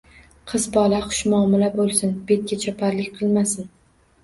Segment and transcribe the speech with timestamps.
[0.51, 3.73] Qiz bola xushmuomala bo‘lsin, betgachoparlik qilmasin.